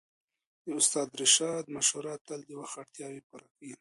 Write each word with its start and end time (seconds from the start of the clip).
د 0.63 0.65
استاد 0.79 1.09
رشاد 1.21 1.63
مشوره 1.75 2.15
تل 2.27 2.41
د 2.47 2.51
وخت 2.61 2.75
اړتياوې 2.81 3.21
پوره 3.29 3.47
کوي. 3.53 3.69